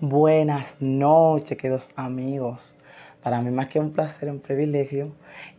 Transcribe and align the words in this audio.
Buenas 0.00 0.76
noches, 0.78 1.58
queridos 1.58 1.90
amigos. 1.96 2.76
Para 3.20 3.42
mí 3.42 3.50
más 3.50 3.66
que 3.66 3.80
un 3.80 3.90
placer, 3.90 4.30
un 4.30 4.38
privilegio 4.38 5.10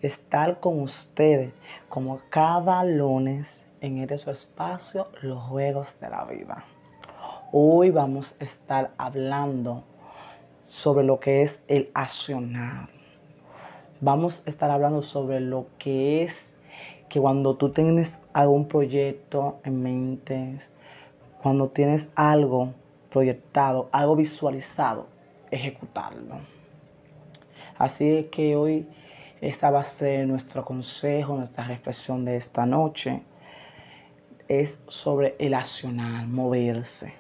estar 0.02 0.62
con 0.62 0.80
ustedes 0.80 1.52
como 1.90 2.22
cada 2.30 2.86
lunes 2.86 3.66
en 3.82 3.98
este 3.98 4.18
su 4.18 4.32
espacio, 4.32 5.10
los 5.22 5.44
juegos 5.44 5.94
de 6.00 6.10
la 6.10 6.24
vida. 6.24 6.64
Hoy 7.52 7.90
vamos 7.90 8.34
a 8.40 8.46
estar 8.46 8.92
hablando 8.98 9.84
sobre 10.70 11.04
lo 11.04 11.20
que 11.20 11.42
es 11.42 11.60
el 11.68 11.92
accionar. 11.94 12.88
Vamos 14.00 14.42
a 14.46 14.50
estar 14.50 14.72
hablando 14.72 15.02
sobre 15.02 15.42
lo 15.42 15.66
que 15.78 16.24
es 16.24 16.50
que 17.10 17.20
cuando 17.20 17.58
tú 17.58 17.74
tienes 17.74 18.22
algún 18.32 18.70
proyecto 18.70 19.60
en 19.66 19.84
mente, 19.84 20.60
cuando 21.44 21.68
tienes 21.68 22.08
algo 22.16 22.74
proyectado, 23.10 23.90
algo 23.92 24.16
visualizado, 24.16 25.08
ejecutarlo. 25.52 26.40
Así 27.78 28.28
que 28.32 28.56
hoy 28.56 28.88
esta 29.42 29.70
va 29.72 29.80
a 29.80 29.84
ser 29.84 30.28
nuestro 30.28 30.66
consejo, 30.66 31.36
nuestra 31.36 31.66
reflexión 31.66 32.26
de 32.26 32.36
esta 32.36 32.66
noche. 32.66 33.24
Es 34.48 34.78
sobre 34.88 35.36
el 35.40 35.54
accionar, 35.54 36.28
moverse. 36.28 37.14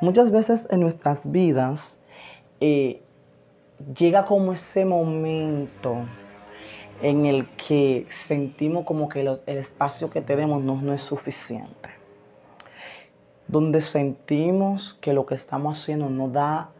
Muchas 0.00 0.30
veces 0.30 0.66
en 0.70 0.80
nuestras 0.80 1.30
vidas 1.30 1.96
eh, 2.60 3.02
llega 3.94 4.24
como 4.24 4.52
ese 4.52 4.84
momento 4.84 6.04
en 7.02 7.26
el 7.26 7.46
que 7.50 8.06
sentimos 8.10 8.84
como 8.84 9.08
que 9.08 9.20
el 9.20 9.58
espacio 9.58 10.10
que 10.10 10.20
tenemos 10.20 10.62
no, 10.62 10.92
es 10.92 11.02
suficiente. 11.02 11.90
Donde 13.46 13.80
sentimos 13.80 14.98
que 15.00 15.12
lo 15.12 15.26
que 15.26 15.34
estamos 15.34 15.78
haciendo 15.78 16.08
no 16.08 16.28
da 16.28 16.70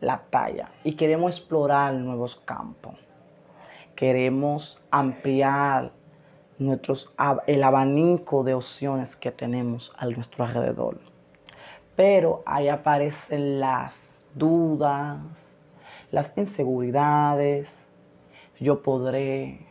la 0.00 0.22
talla 0.30 0.70
y 0.84 0.92
queremos 0.92 1.38
explorar 1.38 1.94
nuevos 1.94 2.36
campos. 2.44 2.94
Queremos 3.94 4.82
ampliar 4.90 5.92
nuestros, 6.58 7.12
el 7.46 7.62
abanico 7.62 8.44
de 8.44 8.54
opciones 8.54 9.16
que 9.16 9.30
tenemos 9.30 9.92
a 9.96 10.06
nuestro 10.06 10.44
alrededor. 10.44 10.98
Pero 11.96 12.42
ahí 12.46 12.68
aparecen 12.68 13.60
las 13.60 13.96
dudas, 14.34 15.18
las 16.10 16.36
inseguridades, 16.36 17.72
yo 18.58 18.82
podré, 18.82 19.66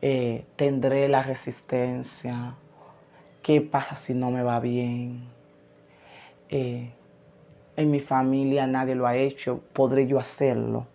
eh, 0.00 0.44
tendré 0.56 1.08
la 1.08 1.22
resistencia, 1.22 2.54
qué 3.42 3.60
pasa 3.60 3.96
si 3.96 4.14
no 4.14 4.30
me 4.30 4.42
va 4.42 4.60
bien, 4.60 5.28
eh, 6.52 6.92
en 7.76 7.90
mi 7.90 7.98
familia 7.98 8.66
nadie 8.66 8.94
lo 8.94 9.06
ha 9.06 9.16
hecho, 9.16 9.60
podré 9.72 10.06
yo 10.06 10.18
hacerlo. 10.18 10.86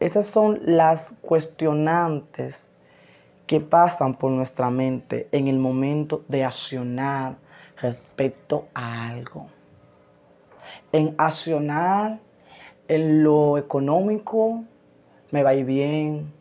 Esas 0.00 0.26
son 0.26 0.60
las 0.64 1.14
cuestionantes 1.20 2.72
que 3.46 3.60
pasan 3.60 4.14
por 4.14 4.32
nuestra 4.32 4.70
mente 4.70 5.28
en 5.30 5.46
el 5.46 5.58
momento 5.60 6.24
de 6.26 6.44
accionar 6.44 7.36
respecto 7.80 8.66
a 8.74 9.08
algo. 9.08 9.46
En 10.90 11.14
accionar 11.16 12.18
en 12.88 13.22
lo 13.22 13.56
económico, 13.56 14.64
me 15.30 15.44
va 15.44 15.52
bien, 15.52 16.32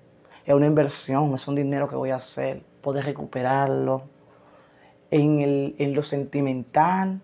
es 0.45 0.53
una 0.53 0.65
inversión, 0.65 1.33
es 1.35 1.47
un 1.47 1.55
dinero 1.55 1.87
que 1.87 1.95
voy 1.95 2.09
a 2.09 2.15
hacer, 2.15 2.63
poder 2.81 3.05
recuperarlo. 3.05 4.03
En, 5.15 5.41
el, 5.41 5.75
en 5.77 5.93
lo 5.93 6.01
sentimental, 6.01 7.21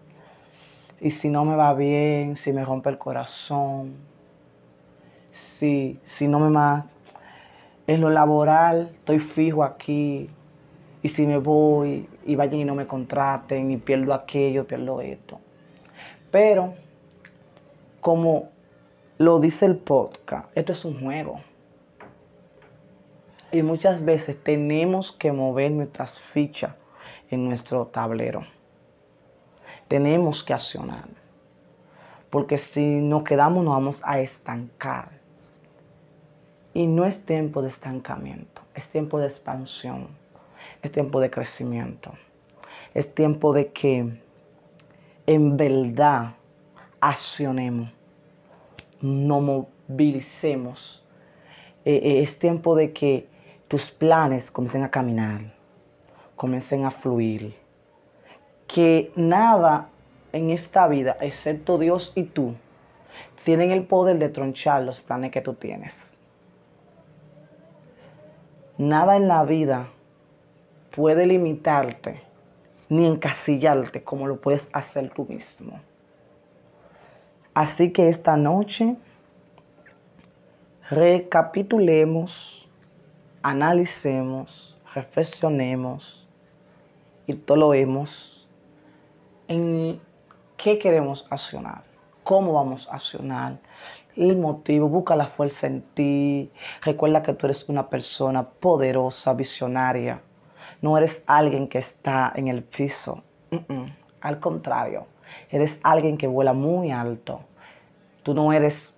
y 1.02 1.10
si 1.10 1.28
no 1.28 1.44
me 1.44 1.56
va 1.56 1.74
bien, 1.74 2.36
si 2.36 2.54
me 2.54 2.64
rompe 2.64 2.92
el 2.92 3.00
corazón, 3.00 3.96
si, 5.32 6.00
si 6.04 6.28
no 6.28 6.38
me 6.40 6.52
va, 6.56 6.86
en 7.88 8.00
lo 8.00 8.12
laboral 8.12 8.92
estoy 8.94 9.18
fijo 9.18 9.64
aquí, 9.64 10.30
y 11.02 11.10
si 11.10 11.26
me 11.26 11.40
voy 11.40 12.08
y 12.28 12.36
vayan 12.36 12.60
y 12.60 12.66
no 12.66 12.76
me 12.76 12.86
contraten 12.86 13.72
y 13.72 13.78
pierdo 13.78 14.14
aquello, 14.14 14.68
pierdo 14.68 15.02
esto. 15.02 15.40
Pero, 16.30 16.76
como 18.02 18.50
lo 19.18 19.40
dice 19.40 19.66
el 19.66 19.78
podcast, 19.78 20.48
esto 20.56 20.74
es 20.74 20.86
un 20.86 21.02
juego. 21.02 21.40
Y 23.52 23.64
muchas 23.64 24.06
veces 24.06 24.38
tenemos 24.44 25.12
que 25.12 25.32
mover 25.32 25.72
nuestras 25.72 26.20
fichas 26.20 26.76
en 27.30 27.48
nuestro 27.48 27.88
tablero. 27.88 28.44
Tenemos 29.88 30.44
que 30.44 30.54
accionar. 30.54 31.08
Porque 32.30 32.58
si 32.58 33.02
nos 33.02 33.24
quedamos 33.24 33.64
nos 33.64 33.74
vamos 33.74 34.02
a 34.04 34.20
estancar. 34.20 35.10
Y 36.74 36.86
no 36.86 37.06
es 37.06 37.26
tiempo 37.26 37.62
de 37.62 37.70
estancamiento, 37.70 38.62
es 38.76 38.88
tiempo 38.90 39.20
de 39.20 39.26
expansión, 39.26 40.08
es 40.84 40.92
tiempo 40.92 41.20
de 41.20 41.32
crecimiento. 41.32 42.14
Es 42.94 43.14
tiempo 43.14 43.54
de 43.54 43.72
que 43.72 44.20
en 45.28 45.58
verdad 45.58 46.36
accionemos, 47.00 47.92
no 49.02 49.42
movilicemos. 49.42 51.06
Eh, 51.86 51.96
eh, 51.96 52.24
es 52.24 52.40
tiempo 52.40 52.76
de 52.76 52.92
que 52.92 53.28
tus 53.68 53.92
planes 53.92 54.50
comiencen 54.50 54.84
a 54.84 54.92
caminar, 54.92 55.54
comiencen 56.40 56.86
a 56.86 56.92
fluir. 56.92 57.54
Que 58.66 59.12
nada 59.18 59.90
en 60.32 60.52
esta 60.52 60.88
vida, 60.88 61.18
excepto 61.20 61.78
Dios 61.78 62.14
y 62.16 62.24
tú, 62.24 62.56
tienen 63.44 63.72
el 63.72 63.84
poder 63.84 64.20
de 64.20 64.30
tronchar 64.30 64.84
los 64.84 65.02
planes 65.02 65.32
que 65.32 65.42
tú 65.42 65.56
tienes. 65.56 65.98
Nada 68.78 69.18
en 69.18 69.28
la 69.28 69.44
vida 69.44 69.90
puede 70.96 71.28
limitarte 71.28 72.22
ni 72.88 73.06
encasillarte 73.06 74.02
como 74.02 74.26
lo 74.26 74.40
puedes 74.40 74.70
hacer 74.72 75.10
tú 75.10 75.26
mismo. 75.26 75.82
Así 77.54 77.92
que 77.92 78.08
esta 78.08 78.38
noche 78.38 78.96
recapitulemos 80.90 82.70
analicemos, 83.42 84.78
reflexionemos 84.96 86.19
y 87.30 87.78
hemos 87.78 88.48
en 89.48 90.02
qué 90.58 90.80
queremos 90.80 91.28
accionar, 91.30 91.84
cómo 92.24 92.54
vamos 92.54 92.90
a 92.90 92.96
accionar, 92.96 93.60
el 94.16 94.36
motivo, 94.36 94.90
busca 94.90 95.16
la 95.16 95.28
fuerza 95.28 95.68
en 95.68 95.84
ti, 95.94 96.52
recuerda 96.82 97.22
que 97.22 97.34
tú 97.34 97.46
eres 97.46 97.70
una 97.70 97.88
persona 97.88 98.50
poderosa, 98.50 99.34
visionaria, 99.34 100.22
no 100.82 100.98
eres 100.98 101.24
alguien 101.28 101.68
que 101.68 101.78
está 101.78 102.34
en 102.36 102.48
el 102.48 102.64
piso, 102.64 103.22
al 104.22 104.40
contrario, 104.40 105.06
eres 105.52 105.80
alguien 105.84 106.18
que 106.18 106.26
vuela 106.26 106.54
muy 106.54 106.90
alto, 106.90 107.42
tú 108.24 108.34
no 108.34 108.52
eres 108.52 108.98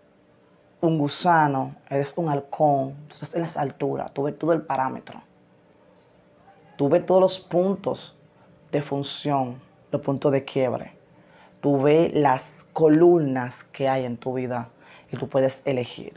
un 0.80 0.98
gusano, 0.98 1.76
eres 1.90 2.14
un 2.16 2.30
halcón, 2.30 2.96
tú 3.08 3.16
estás 3.16 3.36
en 3.36 3.42
las 3.42 3.58
alturas, 3.58 4.14
tú 4.14 4.24
ves 4.24 4.40
todo 4.40 4.54
el 4.54 4.62
parámetro. 4.62 5.22
Tú 6.82 6.90
ves 6.90 7.06
todos 7.06 7.22
los 7.22 7.40
puntos 7.40 8.18
de 8.72 8.82
función, 8.82 9.62
los 9.92 10.02
puntos 10.02 10.32
de 10.32 10.44
quiebre. 10.44 10.94
Tú 11.62 11.82
ves 11.82 12.14
las 12.14 12.44
columnas 12.74 13.64
que 13.66 13.90
hay 13.90 14.06
en 14.06 14.18
tu 14.18 14.34
vida 14.34 14.70
y 15.12 15.18
tú 15.18 15.28
puedes 15.28 15.62
elegir. 15.66 16.14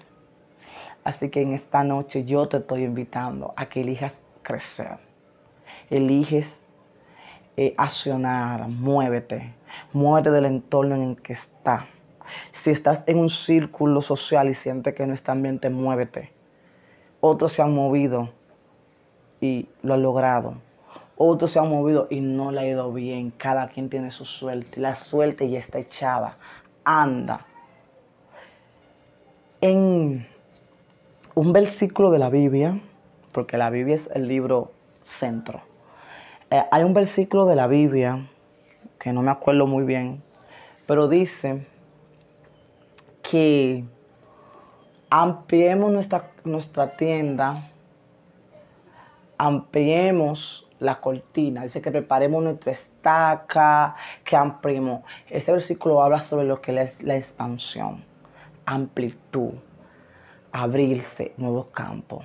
Así 1.03 1.29
que 1.29 1.43
en 1.43 1.53
esta 1.53 1.85
noche 1.85 2.25
yo 2.25 2.49
te 2.49 2.59
estoy 2.59 2.85
invitando 2.85 3.53
a 3.57 3.67
que 3.67 3.83
elijas 3.83 4.23
crecer. 4.43 4.99
Eliges 5.91 6.65
eh, 7.57 7.75
accionar, 7.77 8.69
muévete, 8.69 9.53
muévete 9.93 10.31
del 10.31 10.47
entorno 10.47 10.95
en 10.95 11.03
el 11.03 11.23
que 11.23 11.35
estás 11.35 11.85
si 12.53 12.71
estás 12.71 13.05
en 13.07 13.19
un 13.19 13.29
círculo 13.29 14.00
social 14.00 14.49
y 14.49 14.55
sientes 14.55 14.95
que 14.95 15.07
no 15.07 15.15
está 15.15 15.33
ambiente, 15.33 15.71
muévete. 15.71 16.31
Otros 17.21 17.53
se 17.53 17.62
han 17.62 17.75
movido 17.75 18.31
y 19.41 19.69
lo 19.83 19.95
han 19.95 20.03
logrado. 20.03 20.55
Otros 21.16 21.52
se 21.52 21.58
han 21.58 21.69
movido 21.69 22.08
y 22.11 22.20
no 22.20 22.50
le 22.50 22.61
ha 22.61 22.66
ido 22.66 22.93
bien. 22.93 23.31
Cada 23.31 23.69
quien 23.69 23.88
tiene 23.88 24.11
su 24.11 24.25
suerte. 24.25 24.81
La 24.81 24.94
suerte 24.96 25.49
ya 25.49 25.58
está 25.58 25.78
echada. 25.78 26.37
Anda. 26.84 27.46
En 29.61 30.26
un 31.34 31.52
versículo 31.52 32.11
de 32.11 32.19
la 32.19 32.28
Biblia, 32.28 32.81
porque 33.32 33.56
la 33.56 33.70
Biblia 33.70 33.94
es 33.94 34.11
el 34.14 34.28
libro 34.28 34.72
centro. 35.02 35.62
Eh, 36.50 36.62
hay 36.70 36.82
un 36.82 36.94
versículo 36.94 37.46
de 37.46 37.56
la 37.56 37.66
Biblia 37.66 38.28
que 38.99 39.12
no 39.12 39.22
me 39.22 39.31
acuerdo 39.31 39.66
muy 39.66 39.84
bien, 39.84 40.22
pero 40.87 41.08
dice 41.08 41.66
que 43.22 43.84
ampliemos 45.11 45.90
nuestra, 45.90 46.31
nuestra 46.44 46.96
tienda 46.96 47.70
ampliemos 49.38 50.63
la 50.85 51.01
cortina, 51.01 51.63
dice 51.63 51.81
que 51.81 51.91
preparemos 51.91 52.43
nuestra 52.43 52.73
estaca, 52.73 53.97
que 54.25 54.37
ampliemos. 54.37 55.03
Este 55.29 55.53
versículo 55.53 56.03
habla 56.03 56.21
sobre 56.21 56.47
lo 56.47 56.61
que 56.61 56.81
es 56.81 57.03
la 57.03 57.17
expansión, 57.17 58.05
amplitud, 58.67 59.55
abrirse, 60.53 61.33
nuevos 61.37 61.67
campos. 61.67 62.25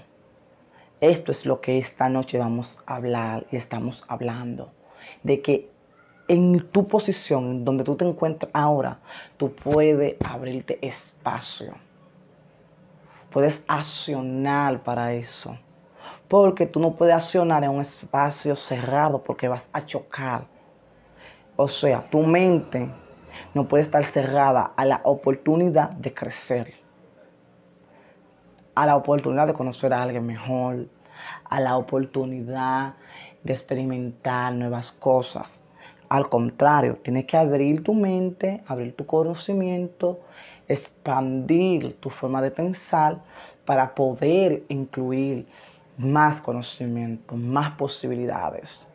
Esto 1.01 1.31
es 1.31 1.45
lo 1.45 1.61
que 1.61 1.77
esta 1.77 2.09
noche 2.09 2.37
vamos 2.37 2.79
a 2.85 2.95
hablar 2.95 3.47
y 3.51 3.55
estamos 3.55 4.03
hablando, 4.07 4.71
de 5.23 5.41
que 5.41 5.71
en 6.27 6.69
tu 6.69 6.87
posición, 6.87 7.65
donde 7.65 7.83
tú 7.83 7.95
te 7.95 8.05
encuentras 8.05 8.51
ahora, 8.53 8.99
tú 9.37 9.51
puedes 9.53 10.15
abrirte 10.23 10.77
espacio. 10.85 11.73
Puedes 13.31 13.63
accionar 13.67 14.83
para 14.83 15.13
eso. 15.13 15.57
Porque 16.29 16.67
tú 16.67 16.79
no 16.79 16.93
puedes 16.93 17.15
accionar 17.15 17.63
en 17.63 17.71
un 17.71 17.81
espacio 17.81 18.55
cerrado 18.55 19.23
porque 19.23 19.47
vas 19.47 19.67
a 19.73 19.85
chocar. 19.85 20.45
O 21.55 21.67
sea, 21.67 22.07
tu 22.09 22.19
mente 22.19 22.87
no 23.53 23.67
puede 23.67 23.83
estar 23.83 24.05
cerrada 24.05 24.71
a 24.77 24.85
la 24.85 25.01
oportunidad 25.03 25.89
de 25.89 26.13
crecer. 26.13 26.73
A 28.75 28.85
la 28.85 28.95
oportunidad 28.95 29.47
de 29.47 29.53
conocer 29.53 29.91
a 29.91 30.03
alguien 30.03 30.25
mejor. 30.25 30.87
A 31.45 31.59
la 31.59 31.75
oportunidad 31.75 32.93
de 33.43 33.53
experimentar 33.53 34.53
nuevas 34.53 34.91
cosas. 34.91 35.65
Al 36.09 36.29
contrario, 36.29 36.97
tienes 37.03 37.25
que 37.25 37.37
abrir 37.37 37.83
tu 37.83 37.93
mente, 37.93 38.63
abrir 38.67 38.95
tu 38.95 39.05
conocimiento, 39.05 40.19
expandir 40.67 41.99
tu 41.99 42.09
forma 42.09 42.41
de 42.41 42.51
pensar 42.51 43.17
para 43.65 43.93
poder 43.93 44.63
incluir 44.69 45.47
más 45.99 46.39
conocimiento, 46.39 47.35
más 47.35 47.71
posibilidades. 47.71 48.87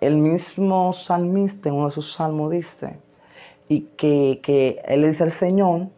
El 0.00 0.18
mismo 0.18 0.92
salmista 0.92 1.70
en 1.70 1.74
uno 1.74 1.86
de 1.86 1.92
sus 1.92 2.12
salmos 2.12 2.50
dice, 2.52 2.98
y 3.68 3.80
que, 3.96 4.40
que 4.42 4.82
él 4.84 5.08
dice 5.08 5.24
al 5.24 5.32
Señor, 5.32 5.88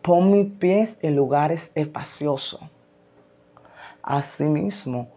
pon 0.00 0.30
mis 0.30 0.46
pies 0.52 0.96
en 1.02 1.16
lugares 1.16 1.72
espaciosos. 1.74 2.60
Asimismo, 4.02 5.08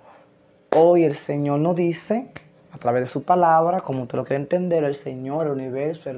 hoy 0.71 1.03
el 1.03 1.15
Señor 1.15 1.59
nos 1.59 1.75
dice 1.75 2.27
a 2.71 2.77
través 2.79 3.03
de 3.03 3.07
su 3.07 3.23
palabra, 3.23 3.81
como 3.81 4.03
usted 4.03 4.17
lo 4.17 4.25
quiere 4.25 4.41
entender, 4.41 4.83
el 4.83 4.95
Señor, 4.95 5.45
el 5.45 5.53
universo, 5.53 6.11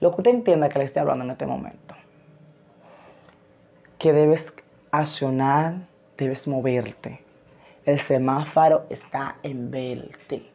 lo 0.00 0.10
que 0.10 0.16
usted 0.18 0.30
entienda 0.30 0.68
que 0.68 0.78
le 0.78 0.84
esté 0.84 1.00
hablando 1.00 1.24
en 1.24 1.30
este 1.30 1.46
momento. 1.46 1.94
Que 3.98 4.12
debes 4.12 4.52
accionar, 4.90 5.88
debes 6.18 6.46
moverte. 6.46 7.25
El 7.86 7.98
semáforo 7.98 8.84
está 8.90 9.36
en 9.42 9.70
verde. 9.70 10.50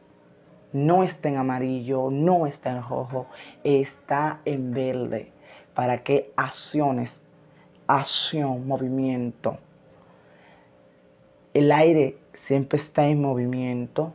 No 0.74 1.04
está 1.04 1.30
en 1.30 1.38
amarillo, 1.38 2.10
no 2.12 2.46
está 2.46 2.72
en 2.72 2.84
rojo, 2.84 3.26
está 3.64 4.40
en 4.46 4.72
verde. 4.72 5.32
Para 5.74 6.04
que 6.04 6.32
acciones, 6.36 7.26
acción, 7.88 8.68
movimiento. 8.68 9.58
El 11.54 11.72
aire 11.72 12.18
siempre 12.34 12.78
está 12.78 13.08
en 13.08 13.22
movimiento 13.22 14.14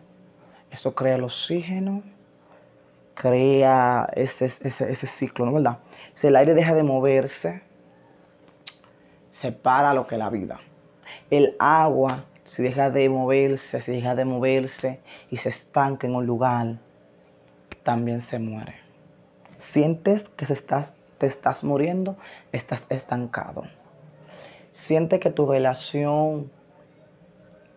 eso 0.76 0.94
crea 0.94 1.14
el 1.14 1.24
oxígeno, 1.24 2.02
crea 3.14 4.10
ese, 4.14 4.44
ese, 4.44 5.06
ciclo, 5.06 5.46
¿no 5.46 5.52
verdad? 5.54 5.78
Si 6.12 6.26
el 6.26 6.36
aire 6.36 6.52
deja 6.52 6.74
de 6.74 6.82
moverse, 6.82 7.62
se 9.30 9.52
para 9.52 9.94
lo 9.94 10.06
que 10.06 10.16
es 10.16 10.18
la 10.18 10.28
vida. 10.28 10.60
El 11.30 11.56
agua, 11.58 12.24
si 12.46 12.62
deja 12.62 12.90
de 12.90 13.08
moverse, 13.08 13.80
si 13.80 13.92
deja 13.92 14.14
de 14.14 14.24
moverse 14.24 15.00
y 15.30 15.36
se 15.36 15.48
estanca 15.48 16.06
en 16.06 16.14
un 16.14 16.26
lugar, 16.26 16.78
también 17.82 18.20
se 18.20 18.38
muere. 18.38 18.76
Sientes 19.58 20.28
que 20.28 20.44
estás, 20.44 20.96
te 21.18 21.26
estás 21.26 21.64
muriendo, 21.64 22.16
estás 22.52 22.86
estancado. 22.88 23.64
Sientes 24.70 25.18
que 25.18 25.30
tu 25.30 25.50
relación 25.50 26.50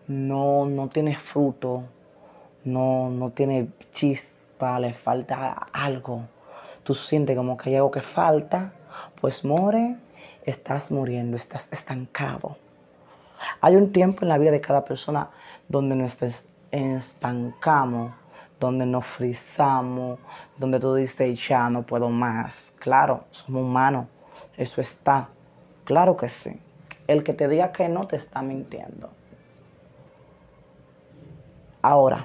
no, 0.06 0.66
no 0.66 0.88
tiene 0.88 1.16
fruto, 1.16 1.82
no, 2.64 3.10
no 3.10 3.30
tiene 3.30 3.68
chispa, 3.92 4.78
le 4.78 4.94
falta 4.94 5.52
algo. 5.72 6.22
Tú 6.84 6.94
sientes 6.94 7.36
como 7.36 7.56
que 7.56 7.70
hay 7.70 7.76
algo 7.76 7.90
que 7.90 8.02
falta, 8.02 8.72
pues 9.20 9.44
more, 9.44 9.96
estás 10.44 10.92
muriendo, 10.92 11.36
estás 11.36 11.68
estancado. 11.72 12.56
Hay 13.60 13.76
un 13.76 13.92
tiempo 13.92 14.22
en 14.22 14.28
la 14.28 14.38
vida 14.38 14.50
de 14.50 14.60
cada 14.60 14.84
persona 14.84 15.30
donde 15.68 15.96
nos 15.96 16.18
estancamos, 16.70 18.12
donde 18.58 18.86
nos 18.86 19.06
frizamos, 19.06 20.18
donde 20.56 20.80
tú 20.80 20.94
dices, 20.94 21.48
ya 21.48 21.70
no 21.70 21.82
puedo 21.82 22.10
más. 22.10 22.72
Claro, 22.78 23.24
somos 23.30 23.62
humanos, 23.62 24.06
eso 24.56 24.80
está. 24.80 25.28
Claro 25.84 26.16
que 26.16 26.28
sí. 26.28 26.58
El 27.06 27.24
que 27.24 27.32
te 27.32 27.48
diga 27.48 27.72
que 27.72 27.88
no 27.88 28.06
te 28.06 28.16
está 28.16 28.42
mintiendo. 28.42 29.10
Ahora, 31.82 32.24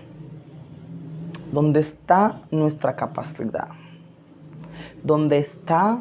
¿Dónde 1.56 1.80
está 1.80 2.42
nuestra 2.52 2.98
capacidad? 2.98 3.70
¿Dónde 5.04 5.38
está 5.38 6.00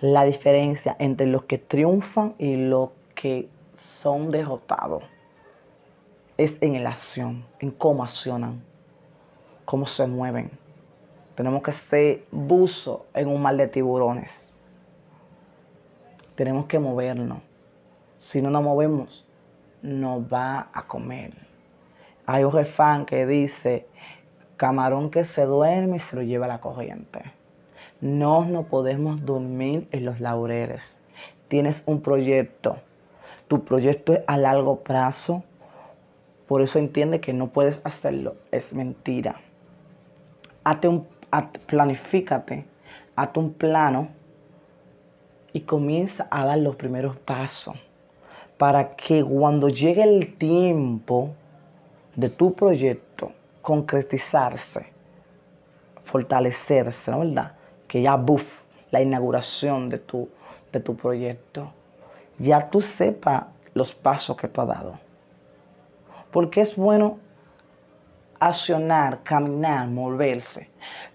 la 0.00 0.24
diferencia 0.24 0.94
entre 1.00 1.26
los 1.26 1.42
que 1.44 1.58
triunfan 1.58 2.34
y 2.38 2.54
los 2.54 2.90
que 3.16 3.48
son 3.74 4.30
derrotados? 4.30 5.04
Es 6.36 6.56
en 6.60 6.82
la 6.82 6.90
acción, 6.90 7.44
en 7.60 7.70
cómo 7.70 8.02
accionan, 8.02 8.62
cómo 9.64 9.86
se 9.86 10.06
mueven. 10.06 10.50
Tenemos 11.34 11.62
que 11.62 11.72
ser 11.72 12.24
buzo 12.30 13.06
en 13.14 13.28
un 13.28 13.40
mar 13.40 13.56
de 13.56 13.68
tiburones. 13.68 14.52
Tenemos 16.34 16.66
que 16.66 16.78
movernos. 16.78 17.38
Si 18.18 18.42
no 18.42 18.50
nos 18.50 18.62
movemos, 18.62 19.26
nos 19.82 20.22
va 20.22 20.68
a 20.72 20.86
comer. 20.86 21.32
Hay 22.26 22.44
un 22.44 22.52
refán 22.52 23.04
que 23.06 23.26
dice, 23.26 23.86
Camarón 24.56 25.10
que 25.10 25.24
se 25.24 25.44
duerme 25.44 25.96
y 25.96 26.00
se 26.00 26.16
lo 26.16 26.22
lleva 26.22 26.46
la 26.46 26.60
corriente. 26.60 27.22
No 28.00 28.66
podemos 28.70 29.24
dormir 29.24 29.88
en 29.90 30.04
los 30.04 30.20
laureles. 30.20 31.00
Tienes 31.48 31.82
un 31.86 32.00
proyecto. 32.00 32.78
Tu 33.52 33.62
proyecto 33.62 34.14
es 34.14 34.20
a 34.28 34.38
largo 34.38 34.80
plazo. 34.82 35.42
Por 36.48 36.62
eso 36.62 36.78
entiende 36.78 37.20
que 37.20 37.34
no 37.34 37.48
puedes 37.48 37.82
hacerlo. 37.84 38.36
Es 38.50 38.72
mentira. 38.72 39.42
Hazte 40.64 40.88
un, 40.88 41.06
planifícate. 41.66 42.64
Hazte 43.14 43.38
un 43.38 43.52
plano 43.52 44.08
y 45.52 45.60
comienza 45.60 46.28
a 46.30 46.46
dar 46.46 46.60
los 46.60 46.76
primeros 46.76 47.18
pasos 47.18 47.74
para 48.56 48.96
que 48.96 49.22
cuando 49.22 49.68
llegue 49.68 50.02
el 50.02 50.34
tiempo 50.38 51.34
de 52.16 52.30
tu 52.30 52.54
proyecto 52.54 53.32
concretizarse, 53.60 54.86
fortalecerse, 56.04 57.10
¿no 57.10 57.18
verdad? 57.18 57.52
Que 57.86 58.00
ya, 58.00 58.16
buff, 58.16 58.46
la 58.90 59.02
inauguración 59.02 59.88
de 59.88 59.98
tu, 59.98 60.30
de 60.72 60.80
tu 60.80 60.96
proyecto, 60.96 61.70
ya 62.38 62.70
tú 62.70 62.80
sepas 62.80 63.44
los 63.74 63.92
pasos 63.92 64.36
que 64.36 64.48
tú 64.48 64.60
has 64.60 64.68
dado. 64.68 64.98
Porque 66.30 66.60
es 66.60 66.76
bueno 66.76 67.18
accionar, 68.40 69.22
caminar, 69.22 69.88
moverse, 69.88 70.68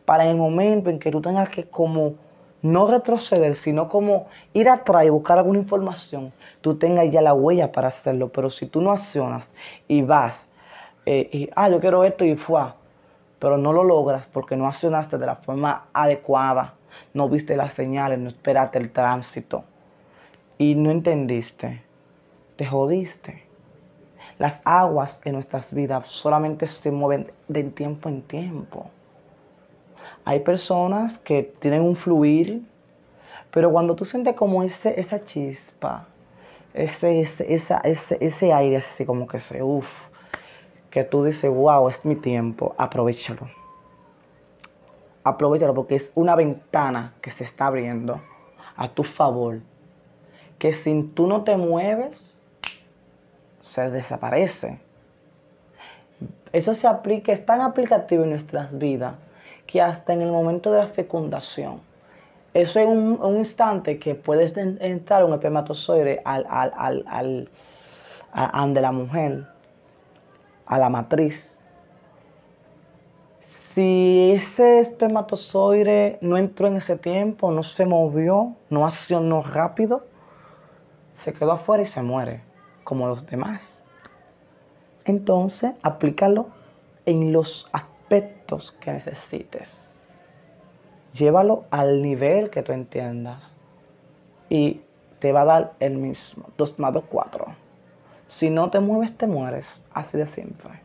para 0.05 0.25
el 0.25 0.37
momento 0.37 0.89
en 0.89 0.99
que 0.99 1.11
tú 1.11 1.21
tengas 1.21 1.49
que 1.49 1.65
como 1.65 2.13
no 2.61 2.87
retroceder, 2.87 3.55
sino 3.55 3.87
como 3.87 4.27
ir 4.53 4.69
atrás 4.69 5.05
y 5.05 5.09
buscar 5.09 5.37
alguna 5.37 5.59
información, 5.59 6.31
tú 6.61 6.75
tengas 6.77 7.11
ya 7.11 7.21
la 7.21 7.33
huella 7.33 7.71
para 7.71 7.89
hacerlo. 7.89 8.29
Pero 8.29 8.49
si 8.49 8.67
tú 8.67 8.81
no 8.81 8.91
accionas 8.91 9.49
y 9.87 10.01
vas 10.01 10.47
eh, 11.05 11.29
y, 11.31 11.49
ah, 11.55 11.69
yo 11.69 11.79
quiero 11.79 12.03
esto 12.03 12.25
y 12.25 12.35
fue, 12.35 12.61
pero 13.39 13.57
no 13.57 13.71
lo 13.71 13.83
logras 13.83 14.27
porque 14.27 14.55
no 14.55 14.67
accionaste 14.67 15.17
de 15.17 15.25
la 15.25 15.35
forma 15.35 15.85
adecuada, 15.93 16.73
no 17.13 17.29
viste 17.29 17.55
las 17.55 17.73
señales, 17.73 18.19
no 18.19 18.29
esperaste 18.29 18.79
el 18.79 18.91
tránsito 18.91 19.63
y 20.57 20.75
no 20.75 20.91
entendiste, 20.91 21.81
te 22.55 22.65
jodiste. 22.65 23.43
Las 24.39 24.61
aguas 24.65 25.21
en 25.25 25.33
nuestras 25.33 25.73
vidas 25.73 26.07
solamente 26.09 26.67
se 26.67 26.91
mueven 26.91 27.31
de 27.47 27.63
tiempo 27.63 28.09
en 28.09 28.21
tiempo. 28.21 28.89
Hay 30.25 30.41
personas 30.41 31.17
que 31.17 31.43
tienen 31.43 31.81
un 31.81 31.95
fluir, 31.95 32.61
pero 33.51 33.71
cuando 33.71 33.95
tú 33.95 34.05
sientes 34.05 34.35
como 34.35 34.61
ese, 34.63 34.99
esa 34.99 35.23
chispa, 35.23 36.05
ese, 36.73 37.21
ese, 37.21 37.55
ese, 37.83 38.17
ese 38.19 38.53
aire 38.53 38.77
así 38.77 39.05
como 39.05 39.27
que 39.27 39.39
se, 39.39 39.63
uff, 39.63 39.89
que 40.89 41.03
tú 41.03 41.23
dices, 41.23 41.51
wow, 41.51 41.87
es 41.89 42.03
mi 42.05 42.15
tiempo, 42.15 42.75
aprovechalo. 42.77 43.49
Aprovechalo 45.23 45.73
porque 45.73 45.95
es 45.95 46.11
una 46.15 46.35
ventana 46.35 47.15
que 47.21 47.31
se 47.31 47.43
está 47.43 47.67
abriendo 47.67 48.21
a 48.75 48.87
tu 48.87 49.03
favor. 49.03 49.59
Que 50.59 50.73
si 50.73 51.03
tú 51.03 51.27
no 51.27 51.43
te 51.43 51.57
mueves, 51.57 52.41
se 53.61 53.89
desaparece. 53.89 54.79
Eso 56.53 56.73
se 56.73 56.87
aplica, 56.87 57.31
es 57.31 57.45
tan 57.45 57.61
aplicativo 57.61 58.23
en 58.23 58.31
nuestras 58.31 58.77
vidas 58.77 59.15
que 59.67 59.81
hasta 59.81 60.13
en 60.13 60.21
el 60.21 60.31
momento 60.31 60.71
de 60.71 60.79
la 60.79 60.87
fecundación, 60.87 61.81
eso 62.53 62.79
es 62.79 62.87
un, 62.87 63.19
instante 63.37 63.99
que 63.99 64.15
puedes 64.15 64.57
entrar 64.57 65.23
un 65.23 65.33
espermatozoide 65.33 66.21
al, 66.25 66.45
al, 66.49 66.73
al, 67.05 67.49
al, 68.31 68.73
de 68.73 68.81
la 68.81 68.91
mujer, 68.91 69.45
a 70.65 70.79
la 70.79 70.89
matriz. 70.89 71.55
Si 73.41 74.31
ese 74.33 74.79
espermatozoide 74.79 76.17
no 76.21 76.37
entró 76.37 76.65
en 76.65 76.77
ese 76.77 76.97
tiempo, 76.97 77.51
no 77.51 77.61
se 77.61 77.85
movió, 77.85 78.55
no 78.71 78.87
accionó 78.87 79.43
rápido, 79.43 80.05
se 81.17 81.33
quedó 81.33 81.53
afuera 81.53 81.81
y 81.81 81.87
se 81.87 82.03
muere, 82.03 82.41
como 82.83 83.07
los 83.07 83.25
demás. 83.25 83.79
Entonces, 85.03 85.73
aplícalo 85.81 86.49
en 87.05 87.33
los 87.33 87.67
aspectos 87.73 88.71
que 88.79 88.93
necesites. 88.93 89.77
Llévalo 91.13 91.65
al 91.71 92.03
nivel 92.03 92.51
que 92.51 92.61
tú 92.61 92.71
entiendas. 92.71 93.57
Y 94.49 94.81
te 95.19 95.31
va 95.31 95.41
a 95.41 95.45
dar 95.45 95.73
el 95.79 95.97
mismo. 95.97 96.49
2 96.55 96.77
más 96.77 96.93
2, 96.93 97.03
4. 97.09 97.45
Si 98.27 98.51
no 98.51 98.69
te 98.69 98.79
mueves, 98.79 99.17
te 99.17 99.25
mueres. 99.25 99.83
Así 99.93 100.17
de 100.19 100.27
simple. 100.27 100.79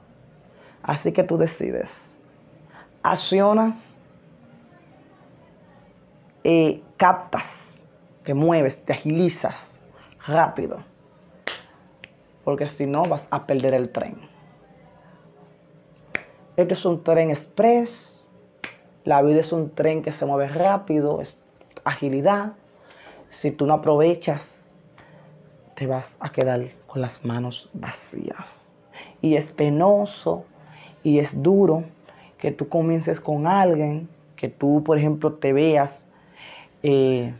Así 0.82 1.12
que 1.12 1.24
tú 1.24 1.36
decides. 1.36 2.08
Accionas 3.02 3.76
y 6.42 6.82
captas. 6.96 7.80
Te 8.24 8.32
mueves, 8.32 8.82
te 8.82 8.94
agilizas 8.94 9.71
rápido 10.26 10.92
porque 12.44 12.66
si 12.66 12.86
no 12.86 13.04
vas 13.04 13.28
a 13.30 13.46
perder 13.46 13.74
el 13.74 13.90
tren. 13.90 14.16
Esto 16.56 16.74
es 16.74 16.84
un 16.84 17.02
tren 17.02 17.30
express, 17.30 18.28
la 19.04 19.22
vida 19.22 19.40
es 19.40 19.52
un 19.52 19.70
tren 19.70 20.02
que 20.02 20.12
se 20.12 20.26
mueve 20.26 20.48
rápido, 20.48 21.20
es 21.20 21.42
agilidad. 21.84 22.54
Si 23.28 23.50
tú 23.50 23.66
no 23.66 23.74
aprovechas, 23.74 24.58
te 25.74 25.86
vas 25.86 26.16
a 26.20 26.30
quedar 26.30 26.60
con 26.86 27.00
las 27.00 27.24
manos 27.24 27.70
vacías. 27.72 28.68
Y 29.22 29.36
es 29.36 29.50
penoso 29.50 30.44
y 31.02 31.18
es 31.18 31.42
duro 31.42 31.84
que 32.38 32.52
tú 32.52 32.68
comiences 32.68 33.20
con 33.20 33.46
alguien, 33.46 34.08
que 34.36 34.48
tú, 34.48 34.82
por 34.84 34.98
ejemplo, 34.98 35.32
te 35.34 35.52
veas, 35.52 36.04
eh, 36.82 37.34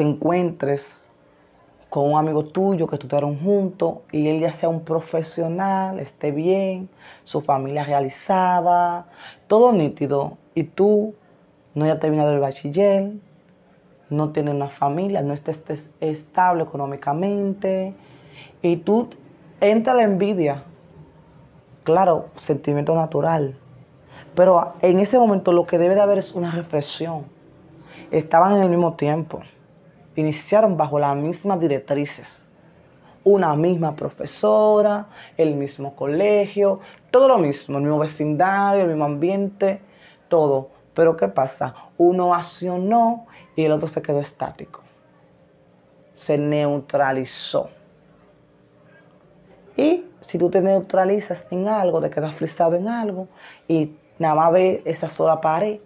te 0.00 0.06
encuentres 0.06 1.04
con 1.90 2.10
un 2.10 2.18
amigo 2.18 2.46
tuyo 2.46 2.86
que 2.86 2.94
estuvieron 2.94 3.38
juntos 3.38 3.96
y 4.10 4.28
él 4.28 4.40
ya 4.40 4.50
sea 4.50 4.70
un 4.70 4.80
profesional, 4.80 6.00
esté 6.00 6.30
bien, 6.30 6.88
su 7.22 7.42
familia 7.42 7.84
realizada, 7.84 9.04
todo 9.46 9.72
nítido, 9.72 10.38
y 10.54 10.64
tú 10.64 11.14
no 11.74 11.84
ya 11.84 11.98
terminado 11.98 12.32
el 12.32 12.40
bachiller, 12.40 13.12
no 14.08 14.30
tienes 14.30 14.54
una 14.54 14.70
familia, 14.70 15.20
no 15.20 15.34
estés 15.34 15.90
estable 16.00 16.62
económicamente, 16.62 17.92
y 18.62 18.76
tú 18.76 19.10
entra 19.60 19.92
la 19.92 20.04
envidia, 20.04 20.62
claro, 21.84 22.30
sentimiento 22.36 22.94
natural, 22.94 23.54
pero 24.34 24.72
en 24.80 24.98
ese 24.98 25.18
momento 25.18 25.52
lo 25.52 25.66
que 25.66 25.76
debe 25.76 25.94
de 25.94 26.00
haber 26.00 26.16
es 26.16 26.34
una 26.34 26.52
reflexión. 26.52 27.24
Estaban 28.10 28.56
en 28.56 28.62
el 28.62 28.70
mismo 28.70 28.94
tiempo 28.94 29.42
iniciaron 30.16 30.76
bajo 30.76 30.98
las 30.98 31.16
mismas 31.16 31.60
directrices. 31.60 32.46
Una 33.22 33.54
misma 33.54 33.94
profesora, 33.94 35.06
el 35.36 35.54
mismo 35.54 35.94
colegio, 35.94 36.80
todo 37.10 37.28
lo 37.28 37.38
mismo, 37.38 37.76
el 37.76 37.84
mismo 37.84 37.98
vecindario, 37.98 38.82
el 38.82 38.88
mismo 38.88 39.04
ambiente, 39.04 39.80
todo. 40.28 40.70
Pero 40.94 41.16
¿qué 41.16 41.28
pasa? 41.28 41.74
Uno 41.98 42.34
accionó 42.34 43.26
y 43.56 43.64
el 43.64 43.72
otro 43.72 43.88
se 43.88 44.02
quedó 44.02 44.20
estático. 44.20 44.80
Se 46.14 46.38
neutralizó. 46.38 47.70
Y 49.76 50.04
si 50.22 50.38
tú 50.38 50.50
te 50.50 50.60
neutralizas 50.60 51.44
en 51.50 51.68
algo, 51.68 52.00
te 52.00 52.10
quedas 52.10 52.34
frisado 52.34 52.76
en 52.76 52.88
algo 52.88 53.28
y 53.68 53.94
nada 54.18 54.34
más 54.34 54.52
ve 54.52 54.82
esa 54.84 55.08
sola 55.08 55.40
pared, 55.40 55.80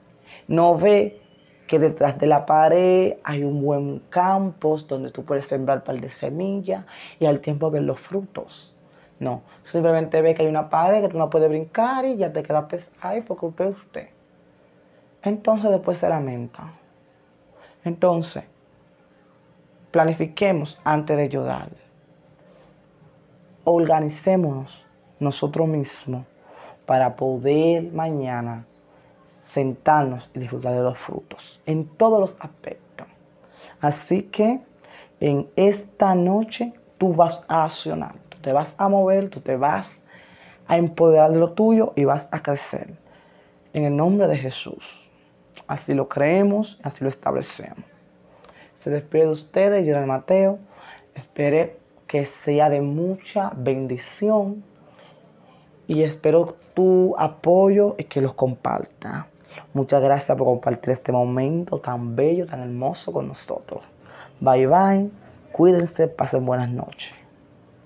no 0.48 0.76
ve 0.76 1.20
que 1.66 1.78
detrás 1.78 2.18
de 2.18 2.26
la 2.26 2.44
pared 2.46 3.14
hay 3.24 3.42
un 3.42 3.62
buen 3.62 4.00
campo 4.10 4.76
donde 4.88 5.10
tú 5.10 5.24
puedes 5.24 5.46
sembrar 5.46 5.78
un 5.78 5.84
par 5.84 6.00
de 6.00 6.08
semillas 6.08 6.84
y 7.18 7.26
al 7.26 7.40
tiempo 7.40 7.70
ver 7.70 7.82
los 7.82 7.98
frutos. 7.98 8.74
No, 9.18 9.42
simplemente 9.62 10.20
ve 10.20 10.34
que 10.34 10.42
hay 10.42 10.48
una 10.48 10.68
pared 10.68 11.00
que 11.00 11.08
tú 11.08 11.18
no 11.18 11.30
puedes 11.30 11.48
brincar 11.48 12.04
y 12.04 12.16
ya 12.16 12.32
te 12.32 12.42
quedaste 12.42 12.80
ahí 13.00 13.22
porque 13.22 13.46
usted 13.46 13.68
usted. 13.70 14.08
Entonces 15.22 15.70
después 15.70 15.98
se 15.98 16.08
lamenta. 16.08 16.72
Entonces, 17.84 18.44
planifiquemos 19.90 20.80
antes 20.84 21.16
de 21.16 21.22
ayudar. 21.22 21.68
Organicémonos 23.64 24.86
nosotros 25.20 25.68
mismos 25.68 26.26
para 26.84 27.16
poder 27.16 27.92
mañana 27.92 28.66
sentarnos 29.54 30.28
y 30.34 30.40
disfrutar 30.40 30.74
de 30.74 30.82
los 30.82 30.98
frutos 30.98 31.60
en 31.64 31.86
todos 31.86 32.18
los 32.18 32.36
aspectos. 32.40 33.06
Así 33.80 34.24
que 34.24 34.60
en 35.20 35.48
esta 35.54 36.14
noche 36.16 36.72
tú 36.98 37.14
vas 37.14 37.44
a 37.46 37.64
accionar, 37.64 38.16
tú 38.28 38.38
te 38.38 38.52
vas 38.52 38.74
a 38.78 38.88
mover, 38.88 39.30
tú 39.30 39.40
te 39.40 39.56
vas 39.56 40.02
a 40.66 40.76
empoderar 40.76 41.30
de 41.30 41.38
lo 41.38 41.52
tuyo 41.52 41.92
y 41.94 42.04
vas 42.04 42.28
a 42.32 42.42
crecer. 42.42 42.94
En 43.72 43.84
el 43.84 43.96
nombre 43.96 44.26
de 44.26 44.36
Jesús. 44.36 45.08
Así 45.66 45.94
lo 45.94 46.08
creemos, 46.08 46.80
así 46.82 47.04
lo 47.04 47.08
establecemos. 47.08 47.84
Se 48.74 48.90
despide 48.90 49.22
de 49.22 49.30
ustedes, 49.30 49.86
Gerard 49.86 50.06
Mateo. 50.06 50.58
Espero 51.14 51.70
que 52.06 52.26
sea 52.26 52.68
de 52.70 52.80
mucha 52.80 53.52
bendición 53.56 54.64
y 55.86 56.02
espero 56.02 56.56
tu 56.74 57.14
apoyo 57.18 57.94
y 57.98 58.04
que 58.04 58.20
los 58.20 58.34
comparta. 58.34 59.28
Muchas 59.72 60.02
gracias 60.02 60.36
por 60.36 60.46
compartir 60.46 60.90
este 60.90 61.12
momento 61.12 61.78
tan 61.78 62.16
bello, 62.16 62.46
tan 62.46 62.60
hermoso 62.60 63.12
con 63.12 63.28
nosotros. 63.28 63.82
Bye 64.40 64.66
bye, 64.66 65.10
cuídense, 65.52 66.08
pasen 66.08 66.44
buenas 66.44 66.70
noches. 66.70 67.23